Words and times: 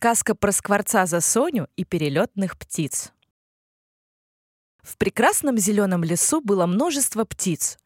Сказка 0.00 0.36
про 0.36 0.52
скворца 0.52 1.06
за 1.06 1.20
Соню 1.20 1.66
и 1.74 1.84
перелетных 1.84 2.56
птиц. 2.56 3.12
В 4.80 4.96
прекрасном 4.96 5.58
зеленом 5.58 6.04
лесу 6.04 6.40
было 6.40 6.66
множество 6.66 7.24
птиц. 7.24 7.78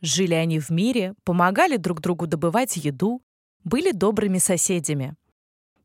Жили 0.00 0.32
они 0.32 0.60
в 0.60 0.70
мире, 0.70 1.12
помогали 1.24 1.76
друг 1.76 2.00
другу 2.00 2.26
добывать 2.26 2.78
еду, 2.78 3.20
были 3.64 3.92
добрыми 3.92 4.38
соседями. 4.38 5.14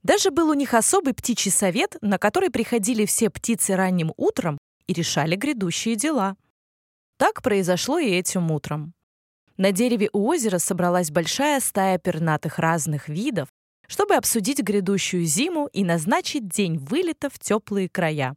Даже 0.03 0.31
был 0.31 0.51
у 0.51 0.53
них 0.53 0.73
особый 0.73 1.13
птичий 1.13 1.51
совет, 1.51 1.97
на 1.99 2.17
который 2.17 2.49
приходили 2.49 3.05
все 3.05 3.29
птицы 3.29 3.75
ранним 3.75 4.13
утром 4.15 4.57
и 4.87 4.93
решали 4.93 5.35
грядущие 5.35 5.97
дела. 5.97 6.37
Так 7.17 7.41
произошло 7.41 7.99
и 7.99 8.09
этим 8.09 8.51
утром. 8.51 8.93
На 9.57 9.73
дереве 9.73 10.09
у 10.13 10.29
озера 10.29 10.59
собралась 10.59 11.11
большая 11.11 11.59
стая 11.59 11.97
пернатых 11.97 12.57
разных 12.57 13.09
видов, 13.09 13.49
чтобы 13.87 14.15
обсудить 14.15 14.61
грядущую 14.61 15.25
зиму 15.25 15.67
и 15.73 15.83
назначить 15.83 16.47
день 16.47 16.77
вылета 16.77 17.29
в 17.29 17.39
теплые 17.39 17.89
края. 17.89 18.35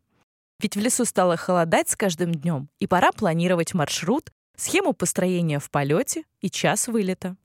Ведь 0.58 0.76
в 0.76 0.80
лесу 0.80 1.04
стало 1.04 1.36
холодать 1.36 1.88
с 1.88 1.96
каждым 1.96 2.32
днем, 2.32 2.68
и 2.78 2.86
пора 2.86 3.12
планировать 3.12 3.74
маршрут, 3.74 4.30
схему 4.56 4.92
построения 4.92 5.58
в 5.58 5.70
полете 5.70 6.24
и 6.40 6.50
час 6.50 6.88
вылета. 6.88 7.36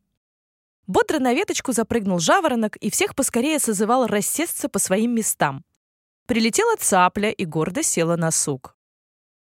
Бодро 0.88 1.20
на 1.20 1.34
веточку 1.34 1.74
запрыгнул 1.74 2.20
жаворонок 2.20 2.76
и 2.78 2.90
всех 2.90 3.16
поскорее 3.16 3.60
созывал 3.60 4.08
рассесться 4.08 4.68
по 4.70 4.80
своим 4.80 5.14
местам. 5.14 5.64
Прилетела 6.26 6.76
цапля 6.78 7.30
и 7.30 7.46
гордо 7.46 7.84
села 7.84 8.16
на 8.16 8.32
сук. 8.32 8.76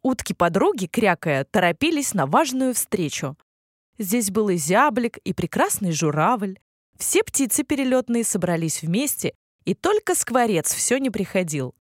Утки-подруги, 0.02 0.86
крякая, 0.86 1.44
торопились 1.46 2.14
на 2.14 2.28
важную 2.28 2.74
встречу. 2.74 3.38
Здесь 3.98 4.30
был 4.30 4.50
и 4.50 4.56
зяблик, 4.56 5.18
и 5.18 5.34
прекрасный 5.34 5.92
журавль. 5.92 6.60
Все 6.98 7.24
птицы 7.24 7.64
перелетные 7.64 8.24
собрались 8.24 8.82
вместе, 8.82 9.34
и 9.66 9.74
только 9.74 10.16
скворец 10.16 10.74
все 10.74 10.98
не 10.98 11.10
приходил. 11.10 11.76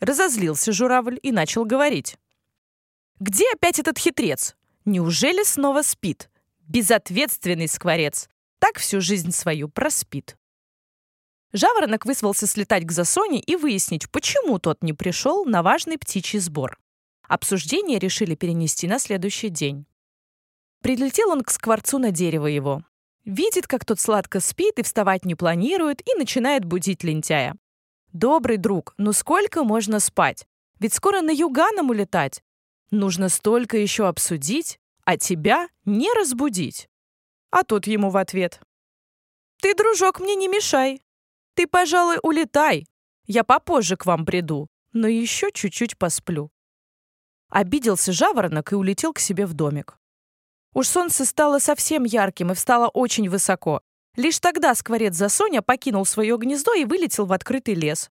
Разозлился 0.00 0.72
журавль 0.72 1.18
и 1.22 1.32
начал 1.32 1.64
говорить. 1.64 2.18
«Где 3.20 3.44
опять 3.52 3.78
этот 3.78 3.98
хитрец? 3.98 4.56
Неужели 4.84 5.44
снова 5.44 5.82
спит? 5.82 6.28
Безответственный 6.60 7.68
скворец. 7.68 8.28
Так 8.58 8.78
всю 8.78 9.00
жизнь 9.00 9.30
свою 9.30 9.68
проспит». 9.68 10.36
Жаворонок 11.52 12.06
вызвался 12.06 12.46
слетать 12.46 12.84
к 12.84 12.92
Засоне 12.92 13.40
и 13.40 13.56
выяснить, 13.56 14.10
почему 14.10 14.58
тот 14.58 14.82
не 14.82 14.92
пришел 14.92 15.44
на 15.44 15.62
важный 15.62 15.98
птичий 15.98 16.38
сбор. 16.38 16.78
Обсуждение 17.28 17.98
решили 17.98 18.34
перенести 18.34 18.88
на 18.88 18.98
следующий 18.98 19.50
день. 19.50 19.86
Прилетел 20.80 21.30
он 21.30 21.42
к 21.42 21.50
скворцу 21.50 21.98
на 21.98 22.10
дерево 22.10 22.46
его. 22.46 22.82
Видит, 23.24 23.68
как 23.68 23.84
тот 23.84 24.00
сладко 24.00 24.40
спит 24.40 24.78
и 24.78 24.82
вставать 24.82 25.24
не 25.24 25.34
планирует, 25.34 26.00
и 26.06 26.14
начинает 26.18 26.64
будить 26.64 27.04
лентяя. 27.04 27.56
«Добрый 28.12 28.56
друг, 28.56 28.94
ну 28.98 29.12
сколько 29.12 29.62
можно 29.64 30.00
спать? 30.00 30.46
Ведь 30.80 30.92
скоро 30.92 31.20
на 31.20 31.30
Юганом 31.30 31.90
улетать. 31.90 32.42
Нужно 32.90 33.28
столько 33.28 33.78
еще 33.78 34.08
обсудить, 34.08 34.78
а 35.04 35.16
тебя 35.16 35.68
не 35.84 36.12
разбудить». 36.12 36.88
А 37.50 37.62
тот 37.62 37.86
ему 37.86 38.10
в 38.10 38.16
ответ. 38.16 38.60
«Ты, 39.60 39.74
дружок, 39.74 40.18
мне 40.18 40.34
не 40.34 40.48
мешай. 40.48 41.00
Ты, 41.54 41.66
пожалуй, 41.66 42.18
улетай. 42.22 42.86
Я 43.26 43.44
попозже 43.44 43.96
к 43.96 44.04
вам 44.04 44.26
приду, 44.26 44.68
но 44.92 45.06
еще 45.06 45.50
чуть-чуть 45.52 45.96
посплю». 45.96 46.50
Обиделся 47.48 48.12
жаворонок 48.12 48.72
и 48.72 48.74
улетел 48.74 49.12
к 49.12 49.20
себе 49.20 49.46
в 49.46 49.54
домик. 49.54 49.98
Уж 50.74 50.88
солнце 50.88 51.24
стало 51.24 51.58
совсем 51.58 52.04
ярким 52.04 52.52
и 52.52 52.54
встало 52.54 52.88
очень 52.88 53.28
высоко. 53.28 53.82
Лишь 54.16 54.40
тогда 54.40 54.74
скворец 54.74 55.14
Засоня 55.14 55.62
покинул 55.62 56.04
свое 56.04 56.36
гнездо 56.36 56.74
и 56.74 56.84
вылетел 56.84 57.26
в 57.26 57.32
открытый 57.32 57.74
лес. 57.74 58.10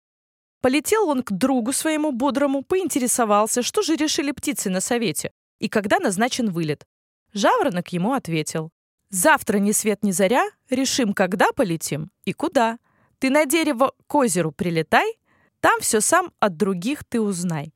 Полетел 0.60 1.08
он 1.08 1.22
к 1.22 1.32
другу 1.32 1.72
своему 1.72 2.12
бодрому, 2.12 2.62
поинтересовался, 2.62 3.62
что 3.62 3.82
же 3.82 3.96
решили 3.96 4.32
птицы 4.32 4.70
на 4.70 4.80
совете 4.80 5.32
и 5.58 5.68
когда 5.68 5.98
назначен 5.98 6.50
вылет. 6.50 6.86
Жаворонок 7.32 7.92
ему 7.92 8.12
ответил. 8.12 8.70
«Завтра 9.10 9.58
ни 9.58 9.72
свет 9.72 10.02
ни 10.02 10.10
заря, 10.10 10.48
решим, 10.70 11.12
когда 11.12 11.52
полетим 11.52 12.10
и 12.24 12.32
куда. 12.32 12.78
Ты 13.18 13.30
на 13.30 13.44
дерево 13.44 13.92
к 14.06 14.14
озеру 14.14 14.52
прилетай, 14.52 15.18
там 15.60 15.80
все 15.80 16.00
сам 16.00 16.32
от 16.40 16.56
других 16.56 17.04
ты 17.04 17.20
узнай». 17.20 17.74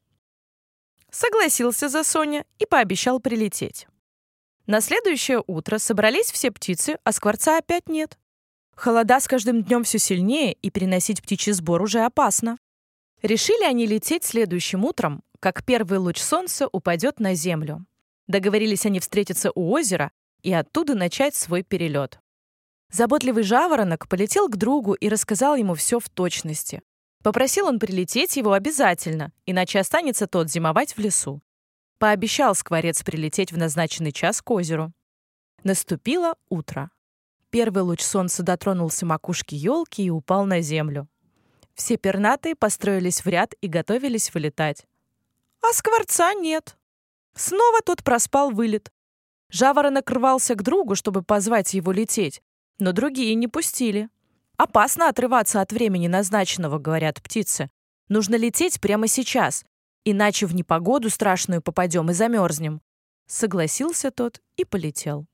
Согласился 1.10 1.88
Засоня 1.88 2.44
и 2.58 2.66
пообещал 2.66 3.20
прилететь. 3.20 3.86
На 4.66 4.80
следующее 4.80 5.44
утро 5.46 5.78
собрались 5.78 6.32
все 6.32 6.50
птицы, 6.50 6.98
а 7.04 7.12
скворца 7.12 7.58
опять 7.58 7.88
нет. 7.88 8.18
Холода 8.74 9.20
с 9.20 9.28
каждым 9.28 9.62
днем 9.62 9.84
все 9.84 9.98
сильнее, 9.98 10.52
и 10.54 10.70
переносить 10.70 11.22
птичий 11.22 11.52
сбор 11.52 11.82
уже 11.82 12.00
опасно. 12.00 12.58
Решили 13.22 13.64
они 13.64 13.86
лететь 13.86 14.24
следующим 14.24 14.84
утром, 14.84 15.22
как 15.40 15.64
первый 15.64 15.98
луч 15.98 16.18
солнца 16.18 16.68
упадет 16.70 17.20
на 17.20 17.34
землю. 17.34 17.86
Договорились 18.26 18.84
они 18.86 18.98
встретиться 18.98 19.52
у 19.54 19.70
озера 19.70 20.10
и 20.42 20.52
оттуда 20.52 20.94
начать 20.94 21.36
свой 21.36 21.62
перелет. 21.62 22.18
Заботливый 22.90 23.44
жаворонок 23.44 24.08
полетел 24.08 24.48
к 24.48 24.56
другу 24.56 24.94
и 24.94 25.08
рассказал 25.08 25.54
ему 25.56 25.74
все 25.74 26.00
в 26.00 26.08
точности. 26.08 26.82
Попросил 27.22 27.66
он 27.66 27.78
прилететь 27.78 28.36
его 28.36 28.52
обязательно, 28.52 29.32
иначе 29.46 29.78
останется 29.78 30.26
тот 30.26 30.50
зимовать 30.50 30.96
в 30.96 30.98
лесу. 30.98 31.40
Пообещал 31.98 32.54
скворец 32.54 33.02
прилететь 33.02 33.52
в 33.52 33.58
назначенный 33.58 34.12
час 34.12 34.42
к 34.42 34.50
озеру. 34.50 34.92
Наступило 35.64 36.36
утро. 36.50 36.90
Первый 37.50 37.82
луч 37.82 38.02
солнца 38.02 38.42
дотронулся 38.42 39.06
макушки 39.06 39.54
елки 39.54 40.02
и 40.04 40.10
упал 40.10 40.44
на 40.44 40.60
землю. 40.60 41.08
Все 41.74 41.96
пернатые 41.96 42.54
построились 42.54 43.24
в 43.24 43.28
ряд 43.28 43.54
и 43.60 43.68
готовились 43.68 44.32
вылетать. 44.34 44.86
А 45.62 45.72
скворца 45.72 46.34
нет. 46.34 46.76
Снова 47.34 47.80
тот 47.80 48.04
проспал 48.04 48.50
вылет. 48.50 48.90
Жаворонок 49.48 50.10
рвался 50.10 50.54
к 50.54 50.62
другу, 50.62 50.96
чтобы 50.96 51.22
позвать 51.22 51.72
его 51.74 51.92
лететь, 51.92 52.42
но 52.78 52.92
другие 52.92 53.34
не 53.34 53.48
пустили. 53.48 54.08
Опасно 54.56 55.08
отрываться 55.08 55.60
от 55.60 55.72
времени 55.72 56.08
назначенного, 56.08 56.78
говорят 56.78 57.22
птицы. 57.22 57.70
Нужно 58.08 58.36
лететь 58.36 58.80
прямо 58.80 59.06
сейчас, 59.06 59.64
Иначе 60.08 60.46
в 60.46 60.54
непогоду 60.54 61.10
страшную 61.10 61.60
попадем 61.60 62.10
и 62.10 62.14
замерзнем. 62.14 62.80
Согласился 63.26 64.12
тот 64.12 64.40
и 64.56 64.64
полетел. 64.64 65.26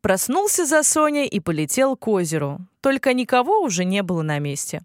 Проснулся 0.00 0.64
за 0.64 0.82
Соней 0.82 1.28
и 1.28 1.38
полетел 1.38 1.94
к 1.94 2.08
озеру. 2.08 2.66
Только 2.80 3.12
никого 3.12 3.60
уже 3.60 3.84
не 3.84 4.02
было 4.02 4.22
на 4.22 4.38
месте. 4.38 4.80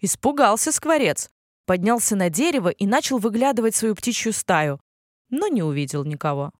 Испугался 0.00 0.72
скворец. 0.72 1.28
Поднялся 1.66 2.16
на 2.16 2.30
дерево 2.30 2.70
и 2.70 2.86
начал 2.86 3.18
выглядывать 3.18 3.74
свою 3.76 3.94
птичью 3.94 4.32
стаю, 4.32 4.80
но 5.28 5.48
не 5.48 5.62
увидел 5.62 6.02
никого. 6.04 6.52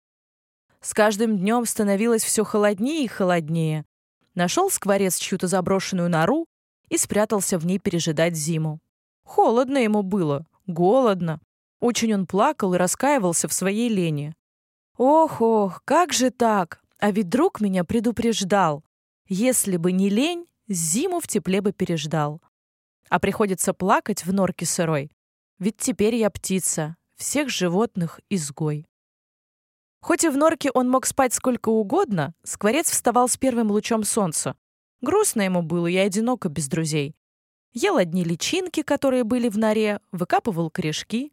С 0.83 0.93
каждым 0.93 1.39
днем 1.39 1.65
становилось 1.65 2.23
все 2.23 2.45
холоднее 2.45 3.05
и 3.05 3.09
холоднее. 3.09 3.87
Нашел 4.35 4.71
скворец 4.71 5.17
чью-то 5.17 5.47
заброшенную 5.47 6.11
нору 6.11 6.45
и 6.91 6.99
спрятался 6.99 7.57
в 7.57 7.65
ней 7.65 7.79
пережидать 7.79 8.37
зиму. 8.37 8.79
Холодно 9.25 9.79
ему 9.79 10.03
было, 10.03 10.45
голодно. 10.67 11.41
Очень 11.83 12.15
он 12.15 12.27
плакал 12.29 12.75
и 12.75 12.79
раскаивался 12.79 13.49
в 13.49 13.53
своей 13.53 13.89
лени. 13.89 14.37
«Ох-ох, 14.97 15.83
как 15.85 16.13
же 16.13 16.31
так? 16.31 16.81
А 17.01 17.11
ведь 17.11 17.29
друг 17.29 17.61
меня 17.61 17.83
предупреждал. 17.83 18.85
Если 19.27 19.77
бы 19.79 19.91
не 19.91 20.09
лень, 20.09 20.47
зиму 20.69 21.19
в 21.19 21.27
тепле 21.27 21.61
бы 21.61 21.73
переждал. 21.73 22.41
А 23.09 23.19
приходится 23.19 23.75
плакать 23.75 24.25
в 24.25 24.33
норке 24.33 24.65
сырой. 24.65 25.11
Ведь 25.59 25.77
теперь 25.77 26.15
я 26.15 26.31
птица, 26.31 26.97
всех 27.17 27.49
животных 27.49 28.21
изгой». 28.31 28.87
Хоть 30.01 30.23
и 30.23 30.29
в 30.29 30.37
норке 30.37 30.71
он 30.73 30.89
мог 30.89 31.05
спать 31.05 31.35
сколько 31.35 31.71
угодно, 31.71 32.33
скворец 32.45 32.93
вставал 32.93 33.29
с 33.29 33.37
первым 33.37 33.73
лучом 33.73 34.05
солнца. 34.05 34.55
Грустно 35.01 35.43
ему 35.43 35.63
было 35.63 35.89
и 35.89 35.97
одиноко 35.97 36.49
без 36.49 36.69
друзей. 36.69 37.17
Ел 37.73 37.97
одни 37.97 38.23
личинки, 38.23 38.83
которые 38.83 39.25
были 39.25 39.49
в 39.49 39.59
норе, 39.59 39.99
выкапывал 40.13 40.71
корешки, 40.71 41.32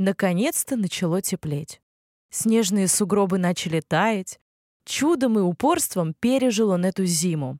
Наконец-то 0.00 0.76
начало 0.76 1.20
теплеть. 1.20 1.82
Снежные 2.30 2.88
сугробы 2.88 3.36
начали 3.36 3.82
таять. 3.82 4.40
Чудом 4.86 5.38
и 5.38 5.42
упорством 5.42 6.14
пережил 6.18 6.70
он 6.70 6.86
эту 6.86 7.04
зиму. 7.04 7.58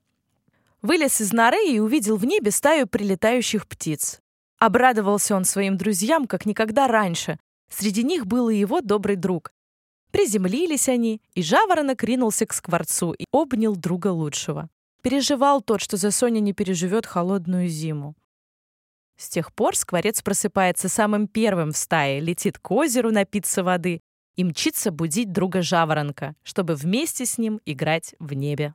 Вылез 0.81 1.21
из 1.21 1.35
норы 1.35 1.63
и 1.69 1.79
увидел 1.81 2.17
в 2.17 2.25
небе 2.25 2.51
стаю 2.51 2.87
прилетающих 2.87 3.69
птиц. 3.69 4.23
Обрадовался 4.59 5.37
он 5.37 5.45
своим 5.45 5.77
друзьям, 5.77 6.27
как 6.27 6.47
никогда 6.47 6.89
раньше. 6.89 7.39
Среди 7.69 8.03
них 8.05 8.27
был 8.27 8.49
и 8.49 8.57
его 8.57 8.81
добрый 8.81 9.17
друг. 9.17 9.53
Приземлились 10.11 10.89
они, 10.89 11.21
и 11.35 11.43
жаворонок 11.43 12.03
ринулся 12.03 12.47
к 12.47 12.55
скворцу 12.55 13.13
и 13.13 13.27
обнял 13.33 13.77
друга 13.77 14.09
лучшего. 14.09 14.71
Переживал 15.03 15.61
тот, 15.61 15.83
что 15.83 15.99
за 15.99 16.11
Соня 16.11 16.41
не 16.41 16.55
переживет 16.55 17.05
холодную 17.05 17.69
зиму. 17.69 18.15
С 19.21 19.29
тех 19.29 19.53
пор 19.53 19.77
скворец 19.77 20.23
просыпается 20.23 20.89
самым 20.89 21.29
первым 21.29 21.73
в 21.73 21.77
стае, 21.77 22.21
летит 22.21 22.59
к 22.59 22.71
озеру 22.71 23.13
напиться 23.13 23.63
воды 23.63 24.01
и 24.35 24.45
мчится 24.45 24.91
будить 24.91 25.31
друга 25.31 25.61
жаворонка, 25.61 26.35
чтобы 26.43 26.75
вместе 26.75 27.27
с 27.27 27.37
ним 27.37 27.61
играть 27.67 28.15
в 28.19 28.33
небе. 28.33 28.73